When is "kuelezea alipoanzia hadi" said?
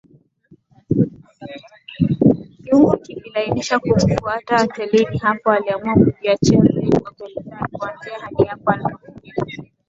7.11-8.43